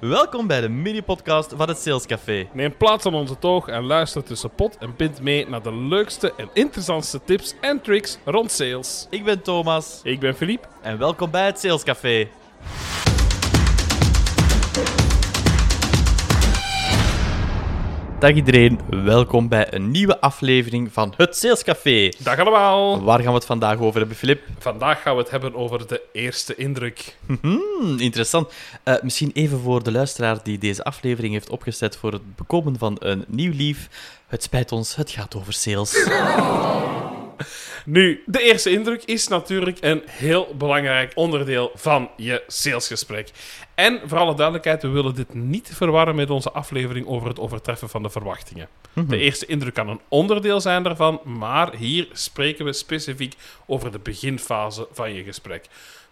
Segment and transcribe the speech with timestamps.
[0.00, 2.48] Welkom bij de mini-podcast van het Sales Café.
[2.52, 6.32] Neem plaats aan onze toog en luister tussen pot en pint mee naar de leukste
[6.36, 9.06] en interessantste tips en tricks rond sales.
[9.10, 10.68] Ik ben Thomas Ik ben Philippe.
[10.82, 12.28] en welkom bij het Sales Café.
[18.18, 22.12] Dag iedereen, welkom bij een nieuwe aflevering van het Sales Café.
[22.18, 23.02] Dag allemaal.
[23.02, 24.42] Waar gaan we het vandaag over hebben, Filip?
[24.58, 27.16] Vandaag gaan we het hebben over de eerste indruk.
[27.40, 28.52] Hmm, interessant.
[28.82, 32.96] Eh, misschien even voor de luisteraar die deze aflevering heeft opgezet voor het bekomen van
[32.98, 33.88] een nieuw lief.
[34.26, 35.92] Het spijt ons, het gaat over sales.
[37.90, 43.30] Nu, de eerste indruk is natuurlijk een heel belangrijk onderdeel van je salesgesprek.
[43.74, 47.88] En voor alle duidelijkheid, we willen dit niet verwarren met onze aflevering over het overtreffen
[47.88, 48.68] van de verwachtingen.
[48.92, 53.34] De eerste indruk kan een onderdeel zijn daarvan, maar hier spreken we specifiek
[53.66, 55.66] over de beginfase van je gesprek.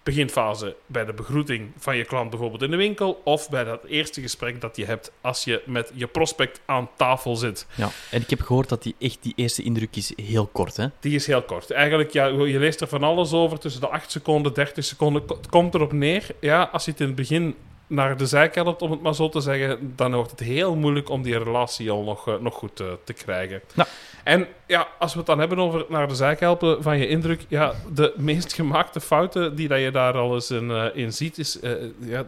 [0.06, 4.20] Beginfase bij de begroeting van je klant bijvoorbeeld in de winkel, of bij dat eerste
[4.20, 7.66] gesprek dat je hebt als je met je prospect aan tafel zit.
[7.74, 10.86] Ja, en ik heb gehoord dat die, echt, die eerste indruk is heel kort, hè?
[11.00, 11.70] Die is heel kort.
[11.70, 13.58] Eigenlijk, ja, je leest er van alles over.
[13.58, 15.22] Tussen de 8 seconden, 30 seconden.
[15.28, 16.26] Het komt erop neer.
[16.40, 17.54] Ja, als je het in het begin
[17.86, 21.08] naar de zijk helpt, om het maar zo te zeggen, dan wordt het heel moeilijk
[21.08, 23.60] om die relatie al nog, eh, nog goed eh, te krijgen.
[23.74, 23.86] Ja.
[24.26, 27.44] En ja, als we het dan hebben over naar de zijk helpen van je indruk,
[27.48, 31.38] ja, de meest gemaakte fouten die dat je daar al eens in, eh, in ziet,
[31.38, 32.24] is eh, ja,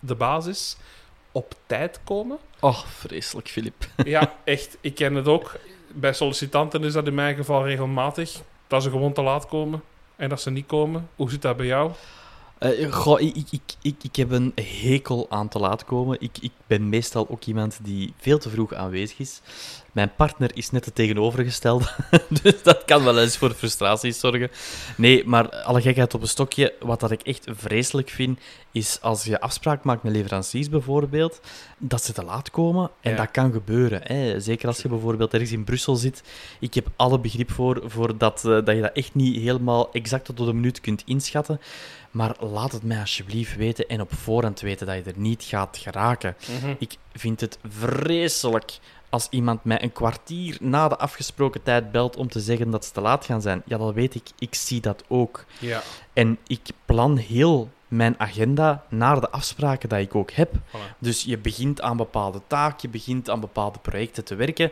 [0.00, 0.76] de basis
[1.32, 2.38] op tijd komen.
[2.60, 3.86] Oh, vreselijk, Filip.
[4.04, 4.76] Ja, echt.
[4.80, 5.54] Ik ken het ook.
[5.88, 8.40] Bij sollicitanten is dat in mijn geval regelmatig.
[8.66, 9.82] Dat ze gewoon te laat komen
[10.16, 11.08] en dat ze niet komen.
[11.16, 11.92] Hoe zit dat bij jou?
[12.58, 16.16] Eh, goh, ik, ik, ik, ik, heb een hekel aan te laat komen.
[16.20, 19.40] Ik, ik ben meestal ook iemand die veel te vroeg aanwezig is.
[19.92, 21.84] Mijn partner is net het tegenovergestelde,
[22.42, 24.50] dus dat kan wel eens voor frustraties zorgen.
[24.96, 28.38] Nee, maar alle gekheid op een stokje, wat dat ik echt vreselijk vind,
[28.72, 31.40] is als je afspraak maakt met leveranciers bijvoorbeeld,
[31.78, 32.90] dat ze te laat komen.
[33.00, 33.16] En Ja.
[33.16, 34.00] dat kan gebeuren.
[34.04, 34.40] Hè.
[34.40, 36.22] Zeker als je bijvoorbeeld ergens in Brussel zit.
[36.60, 40.24] Ik heb alle begrip voor, voor dat, eh, dat je dat echt niet helemaal exact
[40.24, 41.60] tot op de minuut kunt inschatten.
[42.16, 45.76] Maar laat het mij alsjeblieft weten en op voorhand weten dat je er niet gaat
[45.76, 46.36] geraken.
[46.78, 48.78] Ik vind het vreselijk
[49.08, 52.92] als iemand mij een kwartier na de afgesproken tijd belt om te zeggen dat ze
[52.92, 53.62] te laat gaan zijn.
[53.64, 54.28] Ja, dat weet ik.
[54.38, 55.44] Ik zie dat ook.
[55.58, 55.82] Ja,
[56.12, 60.54] En ik plan heel mijn agenda naar de afspraken die ik ook heb.
[60.54, 60.98] voilà.
[60.98, 64.70] Dus je begint aan bepaalde taken, je begint aan bepaalde projecten te werken.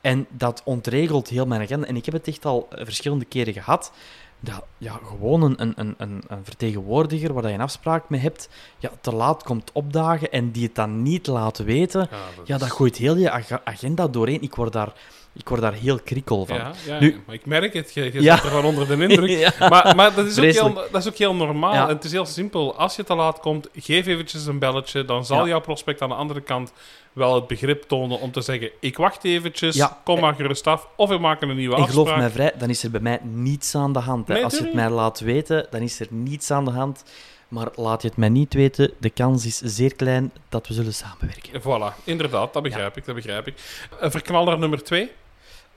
[0.00, 1.86] En dat ontregelt heel mijn agenda.
[1.86, 3.92] En ik heb het echt al eh, verschillende keren gehad.
[4.40, 8.90] Dat ja, gewoon een, een, een, een vertegenwoordiger waar je een afspraak mee hebt, ja,
[9.00, 12.00] te laat komt opdagen en die het dan niet laat weten.
[12.10, 14.42] Ja, dat, Ja, dat gooit heel je ag- agenda doorheen.
[14.42, 14.92] Ik word daar,
[15.38, 16.56] ik word daar heel krikkel van.
[16.56, 17.94] Ja, ja, Nu- maar ik merk het.
[17.94, 18.34] Je, je Ja.
[18.36, 19.56] zit ervan onder de indruk.
[19.68, 21.72] Maar, maar dat, is ook heel, dat is ook heel normaal.
[21.72, 22.76] En het is heel simpel.
[22.76, 25.04] Als je te laat komt, geef eventjes een belletje.
[25.04, 26.72] Dan zal jouw prospect aan de andere kant
[27.12, 29.98] wel het begrip tonen om te zeggen: Ik wacht eventjes, Ja.
[30.04, 30.88] kom maar gerust af.
[30.96, 32.04] Of we maken een nieuwe En afspraak.
[32.06, 34.26] geloof mij vrij, dan is er bij mij niets aan de hand.
[34.28, 37.04] Nee, Als je het mij laat weten, dan is er niets aan de hand.
[37.48, 40.94] Maar laat je het mij niet weten, de kans is zeer klein dat we zullen
[40.94, 41.60] samenwerken.
[41.60, 43.54] Voilà, inderdaad, dat begrijp ik, dat begrijp ik.
[44.00, 45.10] Verknaller nummer twee.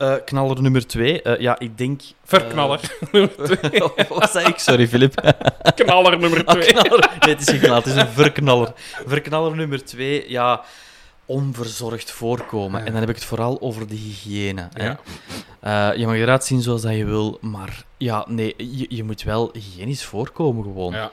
[0.02, 1.22] Eh, knaller nummer twee.
[1.22, 2.02] Eh, ja, ik denk...
[2.24, 2.80] Verknaller
[3.12, 3.82] nummer twee.
[4.20, 4.58] Wat zei ik?
[4.60, 5.36] Sorry, Filip.
[5.76, 6.68] Knaller nummer Ah, twee.
[6.74, 7.10] knaller.
[7.20, 8.74] Nee, het is geen knal, het is een verknaller.
[9.06, 10.62] Verknaller nummer twee, ja...
[11.26, 12.80] Onverzorgd voorkomen.
[12.80, 12.86] Ja.
[12.86, 14.68] En dan heb ik het vooral over de hygiëne.
[14.74, 14.86] Hè.
[14.86, 15.00] Ja.
[15.92, 19.24] Eh, je mag eruit zien zoals dat je wil, maar ja, nee, je, je moet
[19.24, 20.94] wel hygiënisch voorkomen gewoon.
[20.94, 21.12] Ja.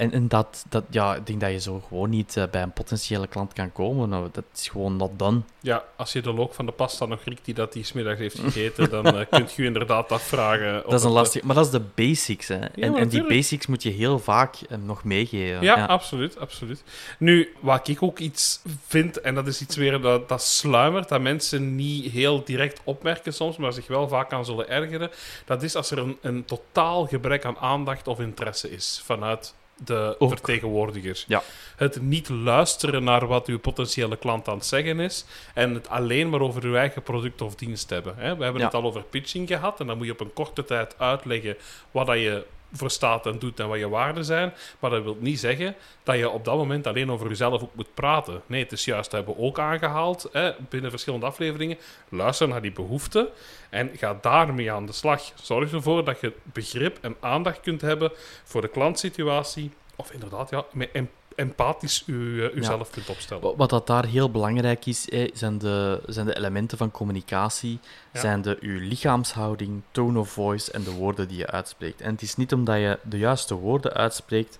[0.00, 2.72] En, en dat, dat, ja, ik denk dat je zo gewoon niet eh, bij een
[2.72, 4.08] potentiële klant kan komen.
[4.08, 5.40] Nou, dat is gewoon not done.
[5.60, 8.38] ja, als je de look van de pasta nog riekt die dat die smiddags heeft
[8.44, 10.76] gegeten, dan eh kunt je inderdaad afvragen.
[10.76, 12.48] of Dat is een het, lastig, maar dat is de basics.
[12.48, 12.56] Hè.
[12.56, 15.62] en, en die basics moet je heel vaak eh, nog meegeven.
[15.62, 16.82] Ja, absoluut, absoluut.
[17.18, 21.20] Nu, wat ik ook iets vind, en dat is iets weer dat, dat sluimert, dat
[21.20, 25.10] mensen niet heel direct opmerken soms, maar zich wel vaak aan zullen ergeren,
[25.44, 30.16] dat is als er een, een totaal gebrek aan aandacht of interesse is vanuit de
[30.18, 30.28] Ook.
[30.28, 31.24] vertegenwoordiger.
[31.26, 31.42] Ja.
[31.76, 35.24] Het niet luisteren naar wat uw potentiële klant aan het zeggen is
[35.54, 38.14] en het alleen maar over uw eigen product of dienst hebben.
[38.16, 38.36] Hè?
[38.36, 38.66] We hebben Ja.
[38.66, 41.56] het al over pitching gehad en dan moet je op een korte tijd uitleggen
[41.90, 44.52] wat dat je verstaat en doet en wat je waarden zijn.
[44.78, 47.94] Maar dat wil niet zeggen dat je op dat moment alleen over jezelf ook moet
[47.94, 48.42] praten.
[48.46, 51.78] Nee, het is juist, dat hebben we ook aangehaald hè, binnen verschillende afleveringen.
[52.08, 53.28] Luister naar die behoeften
[53.70, 55.22] en ga daarmee aan de slag.
[55.42, 58.12] Zorg ervoor dat je begrip en aandacht kunt hebben
[58.44, 59.70] voor de klantsituatie.
[59.96, 63.42] Of inderdaad, ja, met em- empathisch u, eh, uzelf kunt opstellen.
[63.42, 67.78] Wa- Wat dat daar heel belangrijk is, zijn, de, zijn de elementen van communicatie,
[68.12, 68.20] Ja.
[68.20, 72.00] zijn de, uw lichaamshouding, tone of voice en de woorden die je uitspreekt.
[72.00, 74.58] En het is niet omdat je de juiste woorden uitspreekt,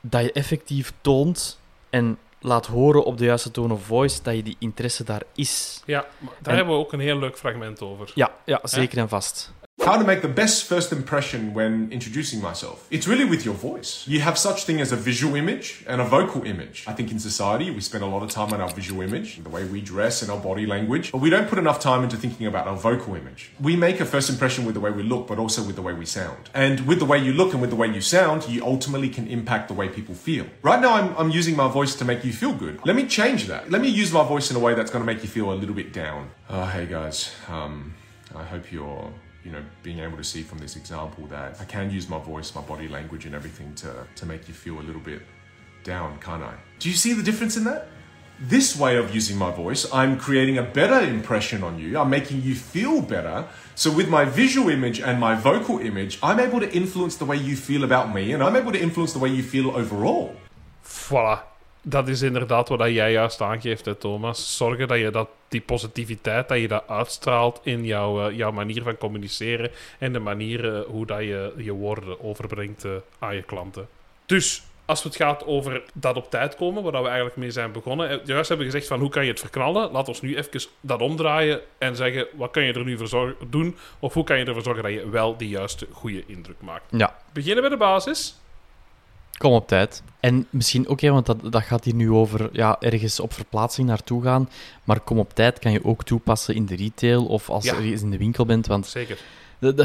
[0.00, 1.58] dat je effectief toont
[1.90, 5.82] en laat horen op de juiste tone of voice dat je die interesse daar is.
[5.86, 8.10] Ja, daar En- hebben we ook een heel leuk fragment over.
[8.14, 9.52] Ja, ja zeker en vast.
[9.84, 12.88] How to make the best first impression when introducing myself.
[12.90, 14.08] It's really with your voice.
[14.08, 16.84] You have such thing as a visual image and a vocal image.
[16.86, 19.50] I think in society we spend a lot of time on our visual image, the
[19.50, 22.46] way we dress and our body language, but we don't put enough time into thinking
[22.46, 23.50] about our vocal image.
[23.60, 25.92] We make a first impression with the way we look, but also with the way
[25.92, 26.48] we sound.
[26.54, 29.26] And with the way you look and with the way you sound, you ultimately can
[29.26, 30.46] impact the way people feel.
[30.62, 32.80] Right now I'm, I'm using my voice to make you feel good.
[32.86, 33.70] Let me change that.
[33.70, 35.58] Let me use my voice in a way that's going to make you feel a
[35.60, 36.30] little bit down.
[36.48, 37.34] Oh, hey guys.
[37.50, 37.92] Um,
[38.34, 39.12] I hope you're
[39.44, 42.54] you know, being able to see from this example that I can use my voice,
[42.54, 45.22] my body language, and everything to, to make you feel a little bit
[45.84, 46.54] down, can't I?
[46.78, 47.88] Do you see the difference in that?
[48.40, 51.96] This way of using my voice, I'm creating a better impression on you.
[51.98, 53.46] I'm making you feel better.
[53.76, 57.36] So, with my visual image and my vocal image, I'm able to influence the way
[57.36, 60.34] you feel about me, and I'm able to influence the way you feel overall.
[60.84, 61.53] Voilà.
[61.86, 64.56] Dat is inderdaad wat jij juist aangeeft, hè, Thomas.
[64.56, 68.82] Zorgen dat je dat, die positiviteit, dat je dat uitstraalt in jouw, eh, jouw manier
[68.82, 73.42] van communiceren en de manier eh, hoe dat je je woorden overbrengt eh, aan je
[73.42, 73.88] klanten.
[74.26, 78.08] Dus, als het gaat over dat op tijd komen, waar we eigenlijk mee zijn begonnen.
[78.08, 79.90] Juist hebben we gezegd van hoe kan je het verknallen.
[79.90, 83.50] Laat ons nu even dat omdraaien en zeggen wat kan je er nu voor zorgen,
[83.50, 86.84] doen of hoe kan je ervoor zorgen dat je wel die juiste goede indruk maakt.
[86.90, 88.42] Ja, Beginnen bij de basis.
[89.36, 90.02] Kom op tijd.
[90.20, 93.88] En misschien ook, hè, want dat, dat gaat hier nu over ja, ergens op verplaatsing
[93.88, 94.48] naartoe gaan.
[94.84, 97.78] Maar kom op tijd kan je ook toepassen in de retail of als Ja.
[97.78, 98.66] je in de winkel bent.
[98.66, 99.18] Want Zeker.
[99.58, 99.76] dat,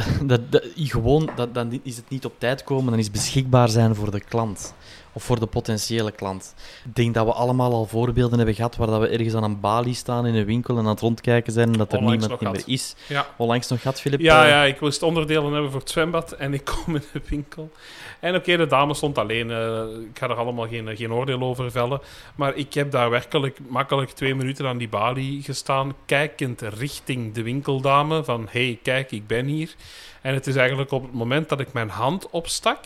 [0.51, 3.95] dat- gewoon, dat, dan is het niet op tijd komen, dan is het beschikbaar zijn
[3.95, 4.73] voor de klant.
[5.19, 6.53] Of voor de potentiële klant.
[6.85, 9.59] Ik denk dat we allemaal al voorbeelden hebben gehad waar dat we ergens aan een
[9.59, 12.41] balie staan in een winkel en aan het rondkijken zijn en dat er Onlangs niemand
[12.53, 12.95] meer is.
[13.07, 13.27] Ja.
[13.37, 14.19] Onlangs nog gehad, Filip?
[14.19, 17.21] Ja, Eh, ja, ik moest onderdelen hebben voor het zwembad en ik kom in de
[17.29, 17.71] winkel.
[18.19, 19.51] En oké, de dame stond alleen.
[19.51, 19.81] eh,
[20.11, 22.01] ik ga er allemaal geen, geen oordeel over vellen.
[22.35, 27.43] Maar ik heb daar werkelijk makkelijk twee minuten aan die balie gestaan, kijkend richting de
[27.43, 28.23] winkeldame.
[28.23, 29.75] Van, hey, kijk, ik ben hier.
[30.21, 32.85] En het is eigenlijk op het moment dat ik mijn hand opstak,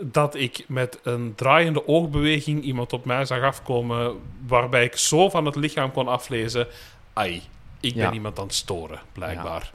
[0.00, 4.16] dat ik met een draaiende oogbeweging iemand op mij zag afkomen,
[4.46, 6.66] waarbij ik zo van het lichaam kon aflezen,
[7.12, 7.42] ai,
[7.80, 8.04] ik Ja.
[8.04, 9.70] ben iemand aan het storen, blijkbaar.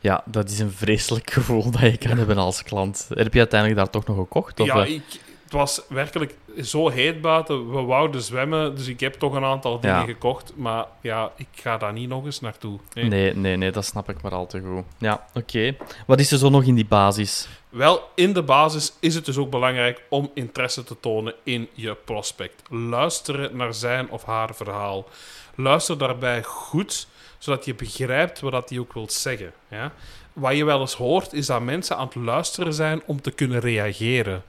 [0.00, 3.06] Ja, dat is een vreselijk gevoel dat je kan hebben als klant.
[3.14, 4.60] Heb je uiteindelijk daar toch nog gekocht?
[4.60, 5.02] Of, ja, eh, ik,
[5.46, 7.70] het was werkelijk zo heet buiten.
[7.70, 10.04] We wouden zwemmen, dus ik heb toch een aantal dingen Ja.
[10.04, 10.52] gekocht.
[10.56, 12.78] Maar ja, ik ga daar niet nog eens naartoe.
[12.92, 13.04] Nee.
[13.04, 14.84] nee, nee, nee, dat snap ik maar al te goed.
[14.98, 15.76] Ja, oké.
[16.06, 17.48] Wat is er zo nog in die basis?
[17.68, 21.94] Wel, in de basis is het dus ook belangrijk om interesse te tonen in je
[22.04, 22.62] prospect.
[22.70, 25.08] Luisteren naar zijn of haar verhaal.
[25.54, 27.06] Luister daarbij goed,
[27.38, 29.52] zodat je begrijpt wat hij ook wil zeggen.
[29.68, 29.92] Ja?
[30.36, 33.60] Wat je wel eens hoort, is dat mensen aan het luisteren zijn om te kunnen
[33.60, 34.42] reageren.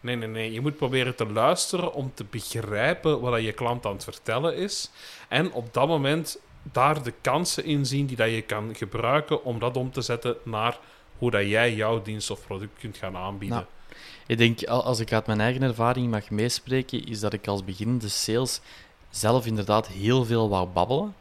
[0.00, 0.52] Nee, nee, nee.
[0.52, 4.56] Je moet proberen te luisteren om te begrijpen wat dat je klant aan het vertellen
[4.56, 4.90] is.
[5.28, 9.58] En op dat moment daar de kansen in zien die dat je kan gebruiken om
[9.58, 10.78] dat om te zetten naar
[11.18, 13.56] hoe dat jij jouw dienst of product kunt gaan aanbieden.
[13.58, 13.68] Nou,
[14.26, 17.64] Ik denk, al- als ik uit mijn eigen ervaring mag meespreken, is dat ik als
[17.64, 18.60] beginnende sales
[19.10, 21.14] zelf inderdaad heel veel wou babbelen.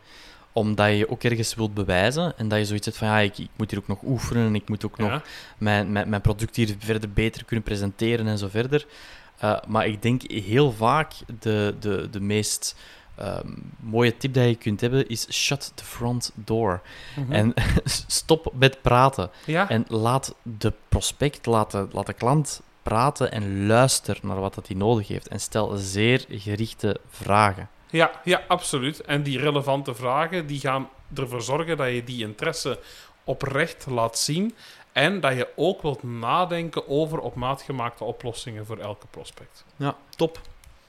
[0.58, 3.50] Omdat je ook ergens wilt bewijzen en dat je zoiets hebt van ja, ik, ik
[3.56, 5.22] moet hier ook nog oefenen en ik moet ook nog
[5.58, 8.86] mijn, mijn, mijn product hier verder beter kunnen presenteren en zo verder.
[9.38, 12.76] Eh, maar ik denk heel vaak de, de, de meest
[13.16, 13.48] ehm,
[13.80, 16.82] mooie tip dat je kunt hebben is shut the front door.
[17.16, 17.32] Mhm.
[17.32, 17.54] En
[18.08, 19.30] stop met praten.
[19.46, 19.70] ja?
[19.70, 24.68] En laat de prospect, laat de, laat de klant praten en luister naar wat dat
[24.68, 25.28] hij nodig heeft.
[25.28, 27.70] En stel zeer gerichte vragen.
[27.90, 29.02] Ja, ja, absoluut.
[29.02, 32.80] En die relevante vragen die gaan ervoor zorgen dat je die interesse
[33.24, 34.56] oprecht laat zien.
[34.92, 39.66] En dat je ook wilt nadenken over op maat gemaakte oplossingen voor elke prospect.
[39.76, 40.42] Ja, top.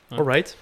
[0.07, 0.17] Ja.
[0.17, 0.57] Alright.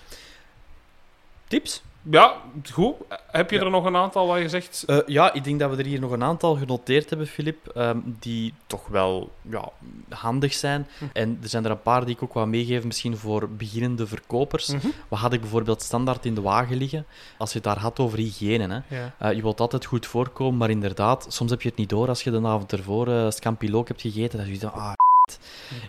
[1.49, 1.83] Tips?
[2.11, 2.37] Ja,
[2.73, 2.95] goed.
[3.31, 3.63] Heb je Ja.
[3.65, 4.83] er nog een aantal waar je zegt...
[4.87, 7.99] Eh, ja, ik denk dat we er hier nog een aantal genoteerd hebben, Filip, ehm,
[8.05, 9.69] die toch wel ja,
[10.09, 10.87] handig zijn.
[10.99, 11.05] Hm.
[11.13, 14.67] En er zijn er een paar die ik ook wil meegeven, misschien voor beginnende verkopers.
[14.69, 14.87] Mhm.
[15.09, 17.07] Wat had ik bijvoorbeeld standaard in de wagen liggen?
[17.39, 18.97] Als je het daar had over hygiëne, hè.
[19.01, 19.15] Ja.
[19.19, 22.23] Eh, je wilt altijd goed voorkomen, maar inderdaad, soms heb je het niet door als
[22.23, 24.39] je de avond ervoor eh scampilook hebt gegeten.
[24.39, 24.93] Dat je denkt, ah,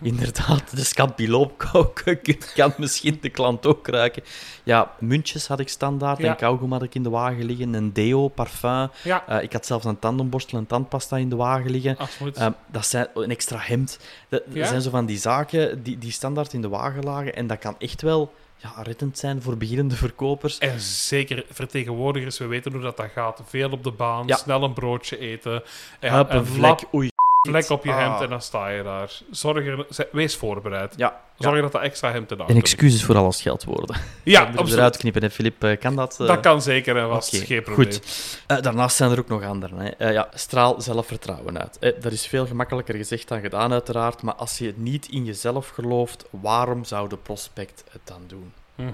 [0.02, 1.70] inderdaad, de scampilook
[2.54, 4.22] kan misschien de klant ook ruiken.
[4.62, 6.28] Ja, muntjes had ik standaard Ja.
[6.30, 8.88] en kauwgom had ik in de wagen liggen, een deo, parfum.
[9.04, 11.96] Ja, Eh, ik had zelfs een tandenborstel en tandpasta in de wagen liggen.
[11.96, 12.36] absoluut.
[12.36, 13.98] Eh, dat zijn een extra hemd.
[14.28, 14.66] Dat, Ja?
[14.66, 17.34] zijn zo van die zaken die, die standaard in de wagen lagen.
[17.34, 20.58] En dat kan echt wel ja, reddend zijn voor beginnende verkopers.
[20.58, 23.40] En zeker vertegenwoordigers, we weten hoe dat, dat gaat.
[23.46, 24.36] Veel op de baan, Ja.
[24.36, 25.62] snel een broodje eten.
[26.00, 27.08] Ja, Hup, een een vlek, oei.
[27.50, 28.22] Vlek op je hemd Ah.
[28.22, 29.10] en dan sta je daar.
[29.30, 30.94] Zorg er, wees voorbereid.
[30.96, 33.96] Ja, Zorg dat dat extra hemd de en excuses voor alle scheldwoorden.
[34.22, 34.78] Ja, Moet je absoluut.
[34.78, 35.64] eruit knippen, hè, Filip?
[35.64, 36.20] Eh, Kan dat?
[36.20, 36.26] eh?
[36.26, 37.34] Dat kan zeker en vast.
[37.36, 37.92] Oké, Geen probleem.
[37.92, 38.40] Goed.
[38.46, 39.78] Eh, daarnaast zijn er ook nog anderen.
[39.78, 39.88] Hè.
[39.88, 41.78] Eh, ja, straal zelfvertrouwen uit.
[41.78, 44.22] Eh, dat is veel gemakkelijker gezegd dan gedaan, uiteraard.
[44.22, 48.52] Maar als je niet in jezelf gelooft, waarom zou de prospect het dan doen?
[48.74, 48.88] Mhm,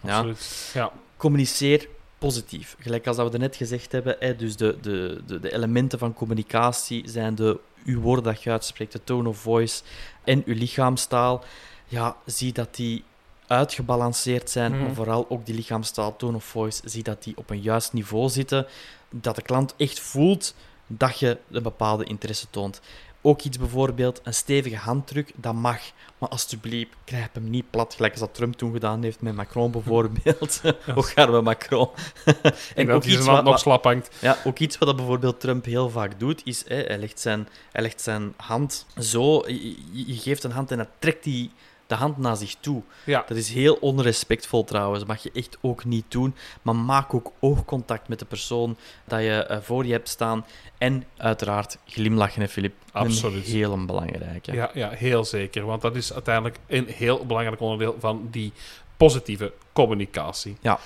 [0.00, 0.16] Ja.
[0.16, 0.70] Absoluut.
[0.74, 0.90] Ja.
[1.16, 2.76] Communiceer positief.
[2.78, 6.14] Gelijk als dat we net gezegd hebben, hè, dus de, de, de, de elementen van
[6.14, 9.82] communicatie zijn de uw woorden dat je uitspreekt, de tone of voice
[10.24, 11.44] en uw lichaamstaal.
[11.86, 13.04] Ja, zie dat die
[13.46, 14.82] uitgebalanceerd zijn, Mhm.
[14.82, 18.28] maar vooral ook die lichaamstaal, tone of voice, zie dat die op een juist niveau
[18.28, 18.66] zitten,
[19.10, 20.54] dat de klant echt voelt
[20.86, 22.80] dat je een bepaalde interesse toont.
[23.26, 25.78] Ook iets bijvoorbeeld, een stevige handdruk, dat mag.
[26.18, 29.70] Maar alsjeblieft, grijp hem niet plat, gelijk als dat Trump toen gedaan heeft met Macron
[29.70, 30.60] bijvoorbeeld.
[30.94, 31.88] Hoe gaan we Macron?
[32.74, 34.10] En dat hij zijn wat- hand nog slap hangt.
[34.20, 37.48] ja, ook iets wat dat bijvoorbeeld Trump heel vaak doet, is hè, hij, legt zijn,
[37.72, 41.50] hij legt zijn hand zo, je, je- je geeft een hand en dan trekt hij
[41.86, 42.82] de hand naar zich toe.
[43.04, 43.24] Ja.
[43.26, 46.34] Dat is heel onrespectvol trouwens, dat mag je echt ook niet doen.
[46.62, 50.46] Maar maak ook oogcontact met de persoon dat je eh, voor je hebt staan.
[50.78, 52.74] En uiteraard glimlachen, Filip.
[52.92, 53.46] Absoluut.
[53.46, 54.52] Een heel belangrijke.
[54.52, 55.64] Ja, ja, heel zeker.
[55.64, 58.52] Want dat is uiteindelijk een heel belangrijk onderdeel van die
[58.96, 60.56] positieve communicatie.
[60.60, 60.78] Ja.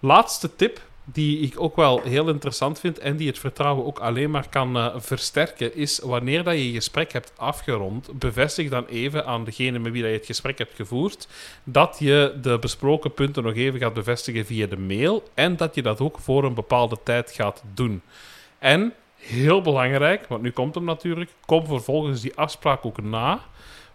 [0.00, 0.80] Laatste tip,
[1.12, 4.76] die ik ook wel heel interessant vind en die het vertrouwen ook alleen maar kan
[4.76, 9.92] eh, versterken, is wanneer dat je gesprek hebt afgerond, bevestig dan even aan degene met
[9.92, 11.28] wie dat je het gesprek hebt gevoerd,
[11.64, 15.82] dat je de besproken punten nog even gaat bevestigen via de mail en dat je
[15.82, 18.02] dat ook voor een bepaalde tijd gaat doen.
[18.58, 23.40] En, heel belangrijk, want nu komt hem natuurlijk, kom vervolgens die afspraak ook na,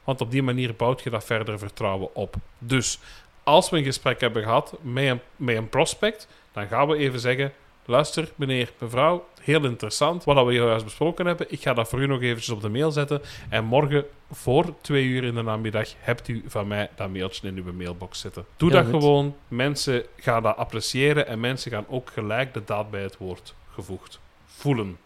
[0.03, 2.35] want op die manier bouwt je dat verder vertrouwen op.
[2.57, 2.99] Dus,
[3.43, 7.19] als we een gesprek hebben gehad met een, met een prospect, dan gaan we even
[7.19, 7.53] zeggen,
[7.85, 11.45] luister meneer, mevrouw, heel interessant wat we juist besproken hebben.
[11.49, 15.05] Ik ga dat voor u nog eventjes op de mail zetten en morgen voor twee
[15.05, 18.45] uur in de namiddag hebt u van mij dat mailtje in uw mailbox zitten.
[18.57, 19.01] Doe Heel dat goed.
[19.01, 23.53] gewoon, mensen gaan dat appreciëren en mensen gaan ook gelijk de daad bij het woord
[23.73, 24.97] gevoegd voelen.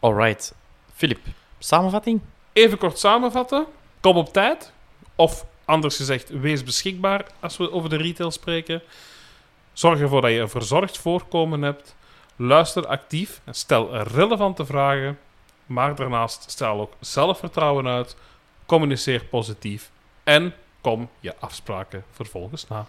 [0.00, 0.54] Alright.
[0.94, 1.18] Filip,
[1.58, 2.20] samenvatting?
[2.52, 3.66] Even kort samenvatten.
[4.00, 4.72] Kom op tijd.
[5.16, 8.82] Of anders gezegd, wees beschikbaar als we over de retail spreken.
[9.72, 11.94] Zorg ervoor dat je een verzorgd voorkomen hebt.
[12.36, 15.18] Luister actief en stel relevante vragen.
[15.66, 18.16] Maar daarnaast stel ook zelfvertrouwen uit.
[18.66, 19.90] Communiceer positief.
[20.24, 22.86] En kom je afspraken vervolgens na.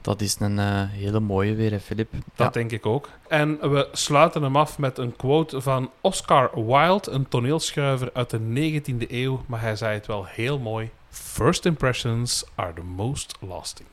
[0.00, 2.12] Dat is een eh, hele mooie weer, hè, Filip.
[2.12, 2.48] Dat Ja.
[2.50, 3.08] denk ik ook.
[3.28, 8.38] En we sluiten hem af met een quote van Oscar Wilde, een toneelschrijver uit de
[8.40, 9.44] 19e eeuw.
[9.46, 10.90] Maar hij zei het wel heel mooi.
[11.10, 13.88] First impressions are the most lasting.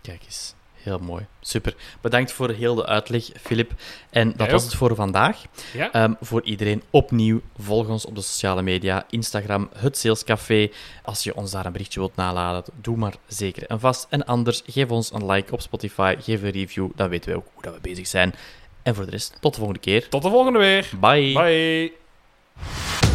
[0.00, 1.26] Kijk eens, heel mooi.
[1.40, 1.74] Super.
[2.00, 3.72] Bedankt voor heel de uitleg, Filip.
[4.10, 4.68] En dat Jij was ook.
[4.68, 5.42] het voor vandaag.
[5.72, 5.92] Ja?
[5.92, 10.68] Ehm, voor iedereen opnieuw, volg ons op de sociale media, Instagram, het Salescafé.
[11.02, 14.06] Als je ons daar een berichtje wilt naladen, doe maar zeker en vast.
[14.10, 17.46] En anders, geef ons een like op Spotify, geef een review, dan weten wij ook
[17.52, 18.34] hoe dat we bezig zijn.
[18.82, 20.08] En voor de rest, tot de volgende keer.
[20.08, 20.90] Tot de volgende weer.
[21.00, 21.32] Bye.
[21.32, 23.09] Bye.